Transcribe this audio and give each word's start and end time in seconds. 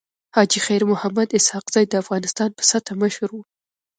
حاجي 0.35 0.59
خير 0.65 0.81
محمد 0.91 1.29
اسحق 1.39 1.65
زی 1.73 1.83
د 1.87 1.93
افغانستان 2.03 2.49
په 2.57 2.63
سطحه 2.71 2.95
مشر 3.03 3.29
وو. 3.33 3.43